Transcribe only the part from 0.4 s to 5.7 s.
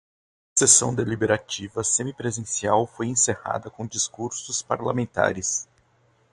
A sessão deliberativa semipresencial foi encerrada com discursos parlamentares